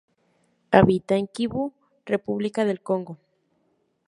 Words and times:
Habita 0.71 1.15
en 1.15 1.27
Kivu, 1.27 1.75
República 2.07 2.65
del 2.65 2.81
Congo. 2.81 3.19